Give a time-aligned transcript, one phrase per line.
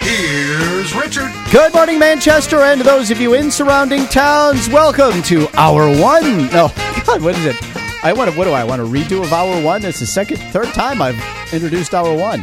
[0.00, 1.32] Here's Richard.
[1.50, 4.68] Good morning, Manchester, and those of you in surrounding towns.
[4.68, 6.46] Welcome to Hour One.
[6.52, 6.70] No,
[7.06, 7.56] God, what is it?
[8.04, 8.38] I want to.
[8.38, 9.84] What do I want to redo of Hour One?
[9.84, 11.20] It's the second, third time I've
[11.52, 12.42] introduced Hour One.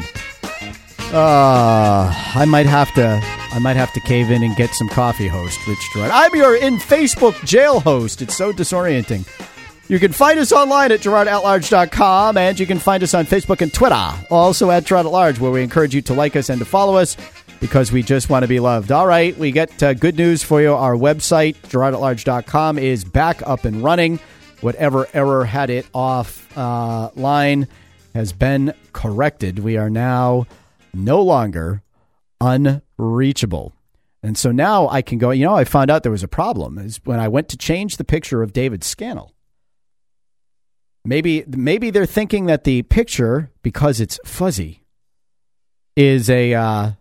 [1.13, 3.21] Uh, I might have to.
[3.53, 5.79] I might have to cave in and get some coffee host, Rich.
[5.95, 8.21] I'm your in Facebook jail host.
[8.21, 9.25] It's so disorienting.
[9.89, 13.73] You can find us online at GirardAtLarge.com, and you can find us on Facebook and
[13.73, 16.65] Twitter, also at Girard at Large, where we encourage you to like us and to
[16.65, 17.15] follow us
[17.61, 18.91] because we just want to be loved.
[18.91, 20.73] All right, we get uh, good news for you.
[20.73, 24.19] Our website, GirardAtLarge.com, is back up and running.
[24.59, 27.65] Whatever error had it offline uh,
[28.13, 29.59] has been corrected.
[29.59, 30.47] We are now
[30.93, 31.81] no longer
[32.41, 33.71] unreachable.
[34.21, 36.77] And so now I can go, you know, I found out there was a problem
[36.77, 39.31] is when I went to change the picture of David Scannell.
[41.07, 44.83] Maybe maybe they're thinking that the picture, because it's fuzzy,
[45.95, 46.91] is a uh,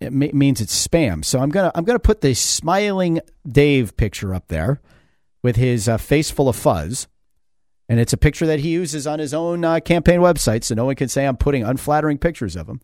[0.00, 1.22] it means it's spam.
[1.22, 4.80] So I'm gonna I'm gonna put the smiling Dave picture up there
[5.42, 7.06] with his uh, face full of fuzz,
[7.86, 10.86] and it's a picture that he uses on his own uh, campaign website, so no
[10.86, 12.80] one can say I'm putting unflattering pictures of him.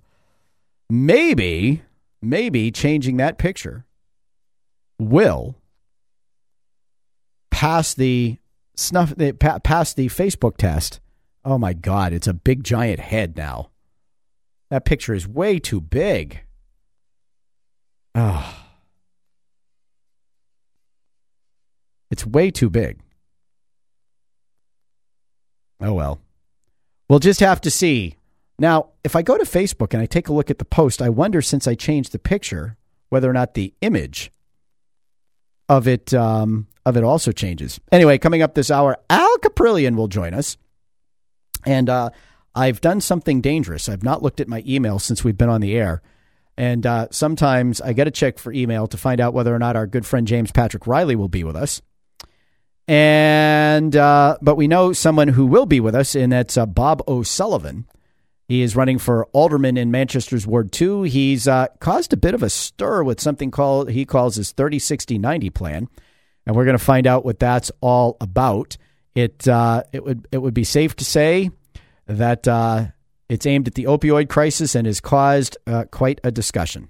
[0.91, 1.85] Maybe
[2.21, 3.87] maybe changing that picture
[4.99, 5.57] will
[7.51, 8.40] pass the
[8.81, 11.01] snuff the pa- pass the Facebook test.
[11.45, 13.71] Oh my god, it's a big giant head now.
[14.71, 16.41] That picture is way too big.
[18.15, 18.57] Oh.
[22.11, 23.01] It's way too big.
[25.81, 26.21] Oh well.
[27.09, 28.17] We'll just have to see.
[28.59, 31.09] Now, if I go to Facebook and I take a look at the post, I
[31.09, 32.77] wonder since I changed the picture
[33.09, 34.31] whether or not the image
[35.71, 37.81] of it um, of it also changes.
[37.93, 40.57] Anyway, coming up this hour, Al Kaprielian will join us,
[41.65, 42.11] and uh,
[42.55, 43.89] I've done something dangerous.
[43.89, 46.03] I've not looked at my email since we've been on the air,
[46.57, 49.77] and uh, sometimes I get a check for email to find out whether or not
[49.77, 51.81] our good friend James Patrick Riley will be with us.
[52.89, 57.01] And uh, but we know someone who will be with us, and that's uh, Bob
[57.07, 57.87] O'Sullivan.
[58.51, 61.05] He is running for alderman in Manchester's Ward 2.
[61.05, 64.81] He's uh, caused a bit of a stir with something called he calls his 30
[64.81, 65.89] 60 90 plan.
[66.45, 68.77] And we're going to find out what that's all about.
[69.15, 71.53] It uh, it would it would be safe to say
[72.07, 72.87] that uh,
[73.29, 76.89] it's aimed at the opioid crisis and has caused uh, quite a discussion.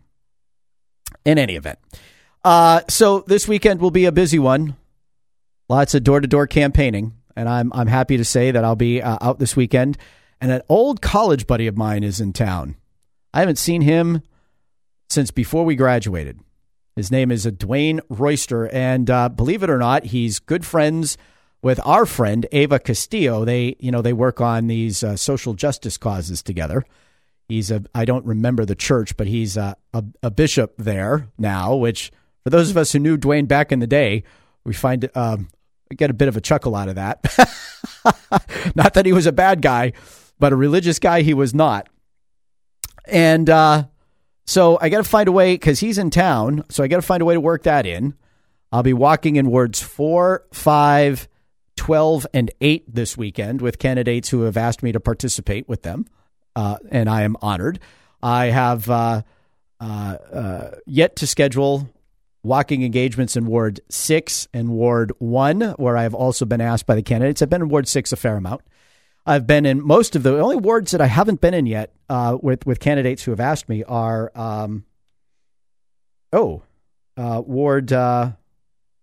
[1.27, 1.79] In any event,
[2.43, 4.77] uh, so this weekend will be a busy one.
[5.69, 9.03] Lots of door to door campaigning, and I'm I'm happy to say that I'll be
[9.03, 9.99] uh, out this weekend.
[10.41, 12.77] And an old college buddy of mine is in town.
[13.35, 14.23] I haven't seen him
[15.09, 16.41] since before we graduated.
[16.97, 21.17] His name is Dwayne Royster, and uh, believe it or not, he's good friends
[21.63, 23.45] with our friend Ava Castillo.
[23.45, 26.85] They, you know, they work on these uh, social justice causes together.
[27.49, 31.75] He's a, I don't remember the church, but he's a, a, a, bishop there now.
[31.75, 32.13] Which,
[32.45, 34.23] for those of us who knew Dwayne back in the day,
[34.65, 35.49] we find um,
[35.91, 37.25] we get a bit of a chuckle out of that.
[38.75, 39.93] not that he was a bad guy,
[40.41, 41.89] but a religious guy he was not.
[43.05, 43.85] And uh,
[44.47, 46.65] so I got to find a way because he's in town.
[46.71, 48.15] So I got to find a way to work that in.
[48.73, 51.29] I'll be walking in wards four, five,
[51.77, 56.07] 12, and 8 this weekend with candidates who have asked me to participate with them.
[56.57, 57.79] Uh, and I am honored.
[58.23, 59.23] I have uh,
[59.81, 61.89] uh, uh yet to schedule
[62.43, 66.95] walking engagements in Ward 6 and Ward 1, where I have also been asked by
[66.95, 67.43] the candidates.
[67.43, 68.63] I've been in Ward 6 a fair amount.
[69.27, 72.39] I've been in most of the only wards that I haven't been in yet uh,
[72.41, 74.85] with with candidates who have asked me are um,
[76.33, 76.63] oh
[77.17, 78.33] uh, Ward uh,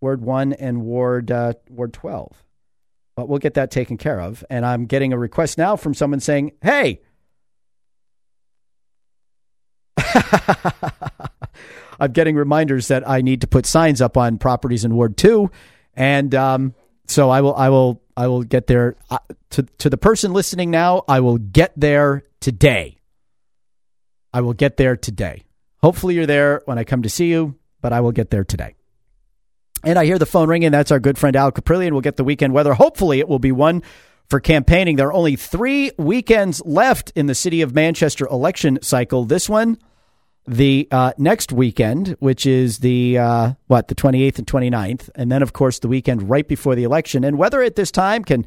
[0.02, 2.44] Ward one and Ward uh, Ward twelve,
[3.16, 4.44] but we'll get that taken care of.
[4.50, 7.02] And I'm getting a request now from someone saying, "Hey."
[12.00, 15.50] I'm getting reminders that I need to put signs up on properties in Ward Two,
[15.96, 16.76] and um,
[17.08, 19.20] so I will I will I will get there uh,
[19.52, 21.04] to to the person listening now.
[21.08, 22.98] I will get there today.
[24.34, 25.46] I will get there today.
[25.82, 28.76] Hopefully you're there when I come to see you, but I will get there today.
[29.84, 30.72] And I hear the phone ringing.
[30.72, 31.92] That's our good friend Al Kaprielian.
[31.92, 32.74] We'll get the weekend weather.
[32.74, 33.84] Hopefully it will be one
[34.30, 34.96] for campaigning.
[34.96, 39.24] There are only three weekends left in the city of Manchester election cycle.
[39.24, 39.78] This one
[40.48, 45.42] the uh, next weekend, which is the uh, what the 28th and 29th, and then
[45.42, 47.24] of course the weekend right before the election.
[47.24, 48.46] And weather at this time can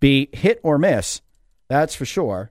[0.00, 1.20] be hit or miss,
[1.68, 2.50] that's for sure.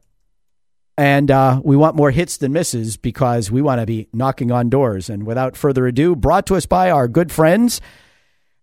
[0.98, 4.70] And uh, we want more hits than misses because we want to be knocking on
[4.70, 5.10] doors.
[5.10, 7.82] And without further ado, brought to us by our good friends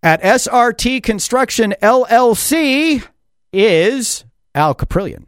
[0.02, 3.04] at SRT Construction LLC
[3.52, 4.24] is
[4.54, 5.24] Al Kaprielian.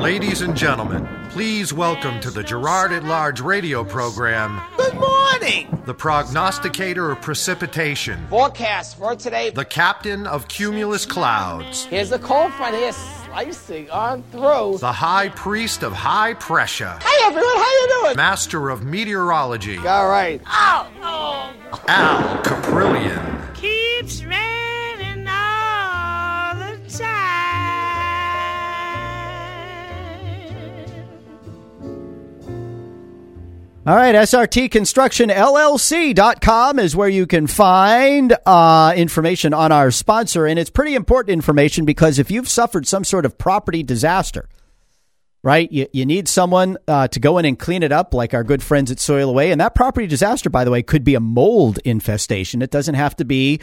[0.00, 5.82] Ladies and gentlemen, please welcome to the Girard at Large radio program Good morning.
[5.84, 9.50] the prognosticator of precipitation, Forecast for today.
[9.50, 14.78] the captain of cumulus clouds, Here's the cold front here slicing on through.
[14.78, 18.16] the high priest of high pressure, Hey everyone, how you doing?
[18.16, 20.40] master of meteorology, All right.
[20.46, 21.52] Oh, oh.
[21.88, 23.29] Al Kaprielian.
[33.90, 40.46] All right, SRT Construction LLC.com is where you can find uh, information on our sponsor.
[40.46, 44.48] And it's pretty important information because if you've suffered some sort of property disaster,
[45.42, 48.44] right, you, you need someone uh, to go in and clean it up, like our
[48.44, 49.50] good friends at Soil Away.
[49.50, 52.62] And that property disaster, by the way, could be a mold infestation.
[52.62, 53.58] It doesn't have to be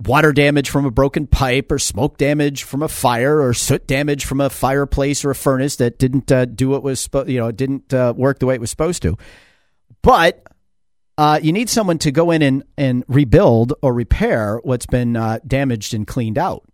[0.00, 4.24] water damage from a broken pipe or smoke damage from a fire or soot damage
[4.24, 7.50] from a fireplace or a furnace that didn't uh, do what was spo- you know
[7.50, 9.16] didn't uh, work the way it was supposed to.
[10.02, 10.44] But
[11.16, 15.40] uh, you need someone to go in and, and rebuild or repair what's been uh,
[15.46, 16.64] damaged and cleaned out.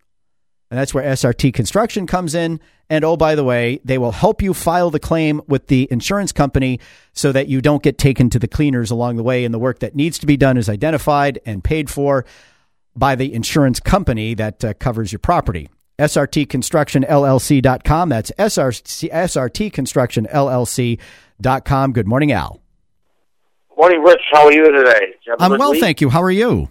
[0.70, 2.60] And that's where SRT construction comes in.
[2.90, 6.32] And oh by the way they will help you file the claim with the insurance
[6.32, 6.80] company
[7.14, 9.78] so that you don't get taken to the cleaners along the way and the work
[9.78, 12.26] that needs to be done is identified and paid for
[12.96, 15.68] by the insurance company that uh, covers your property.
[15.98, 18.08] SRTConstructionLLC.com.
[18.08, 21.92] That's SRC, SRTConstructionLLC.com.
[21.92, 22.60] Good morning, Al.
[23.76, 24.20] Morning, Rich.
[24.32, 25.14] How are you today?
[25.26, 25.80] You I'm well, week?
[25.80, 26.08] thank you.
[26.10, 26.68] How are you?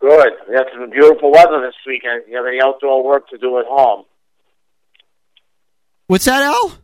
[0.00, 0.28] Good.
[0.48, 2.22] We have some beautiful weather this weekend.
[2.28, 4.04] You have any outdoor work to do at home?
[6.06, 6.78] What's that, Al?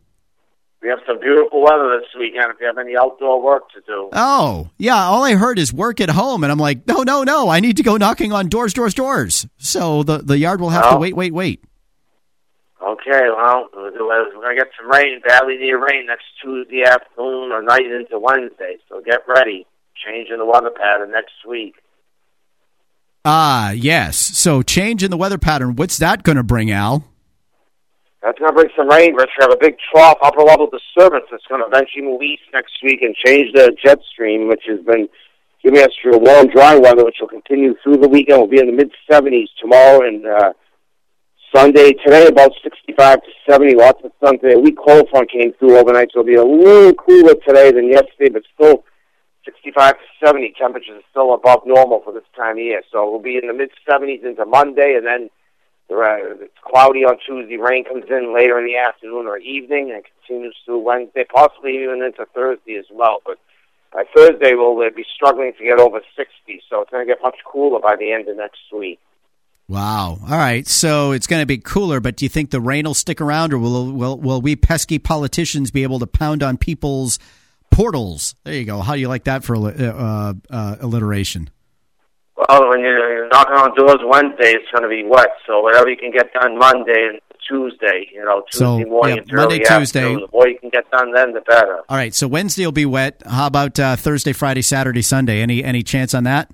[0.84, 2.50] We have some beautiful weather this weekend.
[2.52, 5.02] If you have any outdoor work to do, Oh, yeah.
[5.04, 7.48] All I heard is work at home, and I'm like, no, no, no.
[7.48, 9.46] I need to go knocking on doors, doors, doors.
[9.56, 10.98] So the, the yard will have to Oh.
[10.98, 11.64] wait, wait, wait.
[12.86, 13.22] okay.
[13.34, 13.92] Well, we're
[14.42, 15.20] gonna get some rain.
[15.26, 18.76] Badly need rain next Tuesday afternoon or night into Wednesday.
[18.90, 19.66] So get ready.
[20.06, 21.76] Changing the weather pattern next week.
[23.24, 24.18] Ah, yes.
[24.18, 25.76] So change in the weather pattern.
[25.76, 27.04] What's that going to bring, Al?
[28.24, 29.36] That's going to bring some rain, Rich.
[29.38, 32.72] We have a big trough, upper level disturbance that's going to eventually move east next
[32.82, 35.10] week and change the jet stream, which has been
[35.62, 38.40] giving us your warm, dry weather, which will continue through the weekend.
[38.40, 40.52] We'll be in the mid 70s tomorrow and uh,
[41.54, 41.92] Sunday.
[42.00, 43.74] Today, about 65 to 70.
[43.74, 44.54] Lots of sun today.
[44.54, 47.92] A weak cold front came through overnight, so it'll be a little cooler today than
[47.92, 48.84] yesterday, but still
[49.44, 50.54] 65 to 70.
[50.58, 52.80] Temperatures are still above normal for this time of year.
[52.90, 55.28] So we'll be in the mid 70s into Monday, and then
[56.02, 57.56] uh, it's cloudy on Tuesday.
[57.56, 62.02] Rain comes in later in the afternoon or evening, and continues through Wednesday, possibly even
[62.02, 63.18] into Thursday as well.
[63.24, 63.38] But
[63.92, 67.36] by Thursday, we'll be struggling to get over 60, so it's going to get much
[67.44, 68.98] cooler by the end of next week.
[69.68, 70.18] Wow.
[70.22, 70.66] All right.
[70.66, 73.52] So it's going to be cooler, but do you think the rain will stick around,
[73.52, 77.18] or will will will we pesky politicians be able to pound on people's
[77.70, 78.34] portals?
[78.44, 78.80] There you go.
[78.80, 81.48] How do you like that for uh, uh, alliteration?
[82.48, 85.30] Well, when you're knocking on doors Wednesday, it's going to be wet.
[85.46, 89.34] So whatever you can get done Monday and Tuesday, you know, So, Tuesday morning yeah,
[89.34, 90.00] Monday, Tuesday.
[90.00, 91.80] afternoon, the more you can get done then, the better.
[91.88, 92.14] All right.
[92.14, 93.22] So Wednesday will be wet.
[93.26, 95.40] How about uh, Thursday, Friday, Saturday, Sunday?
[95.40, 96.50] Any any chance on that?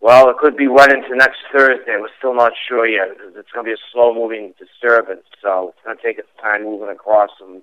[0.00, 1.96] Well, it could be wet into next Thursday.
[1.98, 5.24] We're still not sure yet it's going to be a slow-moving disturbance.
[5.40, 7.62] So it's going to take its time moving across All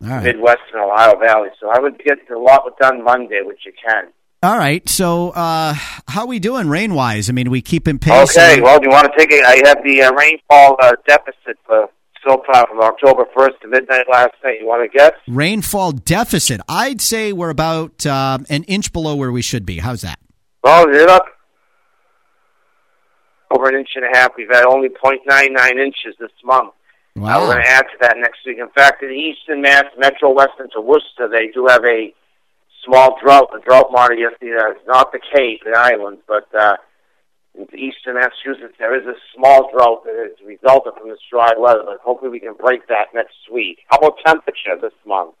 [0.00, 0.22] right.
[0.22, 1.50] Midwest and Ohio Valley.
[1.60, 4.06] So I would get a lot done Monday, which you can.
[4.46, 4.88] All right.
[4.88, 5.74] So uh,
[6.06, 7.28] how we doing rain wise?
[7.28, 8.30] I mean, we keep in pace.
[8.30, 8.60] Okay.
[8.60, 9.44] Well, do you want to take it?
[9.44, 11.88] I have the uh, rainfall uh, deficit for
[12.24, 14.58] so far from October 1st to midnight last night.
[14.60, 15.14] You want to guess?
[15.26, 16.60] rainfall deficit.
[16.68, 19.78] I'd say we're about um, an inch below where we should be.
[19.78, 20.20] How's that?
[20.62, 21.26] Well, you're up
[23.50, 24.30] over an inch and a half.
[24.38, 26.72] We've had only 0.99 inches this month.
[27.16, 28.58] Uh, we're going to add to that next week.
[28.58, 32.14] In fact, in Eastern Mass, Metro Western to Worcester, they do have a
[32.86, 33.50] small drought.
[33.52, 36.76] The drought monitor yesterday, it's not the Cape, the islands, but uh,
[37.54, 41.82] in Eastern Massachusetts, there is a small drought that has resulted from this dry weather.
[41.84, 43.80] But hopefully, we can break that next week.
[43.88, 45.34] How about temperature this month?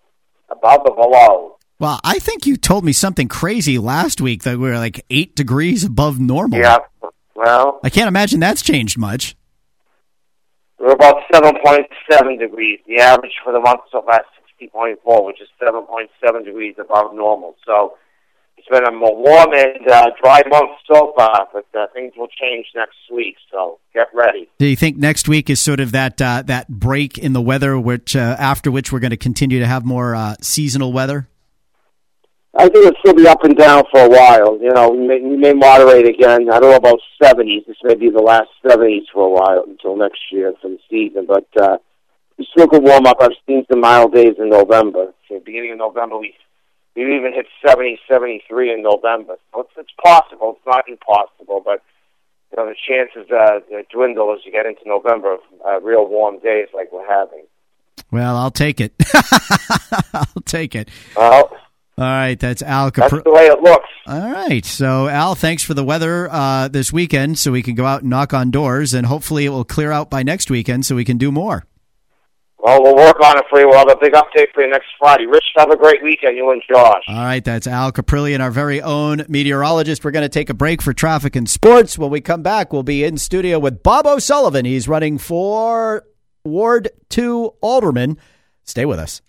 [0.50, 1.56] Above or below?
[1.78, 5.36] Well, I think you told me something crazy last week that we were like eight
[5.36, 6.58] degrees above normal.
[6.58, 6.78] Yeah.
[7.34, 9.36] Well, I can't imagine that's changed much.
[10.78, 12.80] We're about 7.7 degrees.
[12.86, 14.24] The average for the month so far
[14.60, 17.56] 60.4, which is 7.7 degrees above normal.
[17.66, 17.96] So
[18.56, 22.28] it's been a more warm and uh, dry month so far, but uh, things will
[22.28, 23.36] change next week.
[23.50, 24.48] So get ready.
[24.58, 27.78] Do you think next week is sort of that uh, that break in the weather,
[27.78, 31.28] which uh, after which we're going to continue to have more uh, seasonal weather?
[32.58, 34.58] I think it'll still be up and down for a while.
[34.58, 36.50] You know, we may, we may moderate again.
[36.50, 37.66] I don't know about 70s.
[37.66, 41.26] This may be the last 70s for a while until next year for the season.
[41.28, 41.46] But
[42.68, 43.18] could warm up.
[43.20, 45.12] I've seen some mild days in November.
[45.28, 46.34] So beginning of November, we
[46.94, 49.36] we even hit 70, 73 in November.
[49.52, 50.56] So it's, it's possible.
[50.56, 51.82] It's not impossible, but
[52.50, 53.60] you know the chances uh,
[53.92, 57.44] dwindle as you get into November of uh, real warm days like we're having.
[58.10, 58.94] Well, I'll take it.
[60.14, 60.88] I'll take it.
[61.16, 61.50] Well,
[61.98, 63.88] All right, that's Al that's the way it looks.
[64.06, 67.84] All right, so Al, thanks for the weather uh, this weekend, so we can go
[67.84, 70.94] out and knock on doors, and hopefully it will clear out by next weekend, so
[70.94, 71.64] we can do more.
[72.66, 73.68] Well, we'll work on it for you.
[73.68, 75.24] We'll have a big update for you next Friday.
[75.24, 77.04] Rich, have a great weekend, you and Josh.
[77.06, 80.04] All right, that's Al Kaprielian, our very own meteorologist.
[80.04, 81.96] We're going to take a break for traffic and sports.
[81.96, 84.64] When we come back, we'll be in studio with Bob O'Sullivan.
[84.64, 86.06] He's running for
[86.44, 88.18] Ward 2 Alderman.
[88.64, 89.22] Stay with us.